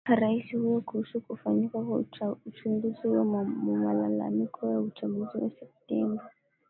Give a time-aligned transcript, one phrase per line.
[0.05, 3.25] rais huyo kuhusu kufanyika kwa uchunguzi wa
[3.83, 6.23] malalamiko ya uchaguzi wa septemba